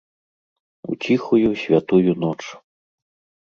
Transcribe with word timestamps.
У 0.91 0.95
ціхую, 1.07 1.49
святую 1.65 2.11
ноч! 2.25 2.41